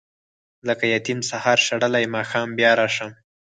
[0.67, 3.11] لکه یتیم سهار شړلی ماښام بیا راشم.